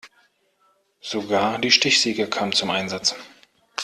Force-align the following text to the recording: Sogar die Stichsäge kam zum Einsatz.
Sogar 1.01 1.59
die 1.59 1.69
Stichsäge 1.69 2.27
kam 2.27 2.53
zum 2.53 2.71
Einsatz. 2.71 3.15